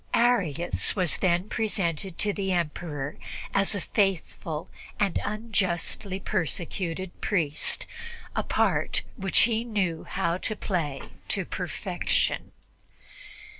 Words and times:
Arius 0.15 0.95
was 0.95 1.17
then 1.17 1.47
presented 1.47 2.17
to 2.17 2.33
the 2.33 2.51
Emperor 2.53 3.17
as 3.53 3.75
a 3.75 3.81
faithful 3.81 4.67
and 4.99 5.19
unjustly 5.23 6.19
persecuted 6.19 7.21
priest, 7.21 7.85
a 8.35 8.41
part 8.41 9.03
which 9.15 9.41
he 9.41 9.63
knew 9.63 10.03
how 10.05 10.39
to 10.39 10.55
play 10.55 11.03
to 11.27 11.45
perfection. 11.45 12.51